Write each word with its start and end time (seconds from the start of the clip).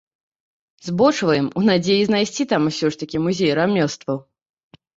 Збочваем 0.87 1.49
у 1.61 1.67
надзеі 1.69 2.07
знайсці 2.09 2.49
там 2.55 2.61
усё 2.73 2.85
ж 2.95 3.01
такі 3.05 3.17
музей 3.29 3.51
рамёстваў. 3.63 4.17